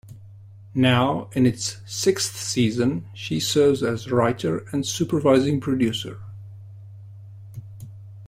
Now, 0.73 1.29
in 1.33 1.45
its 1.45 1.77
sixth 1.85 2.35
season, 2.35 3.05
she 3.13 3.39
serves 3.39 3.83
as 3.83 4.09
writer 4.11 4.65
and 4.73 4.83
supervising 4.83 5.59
producer. 5.59 6.19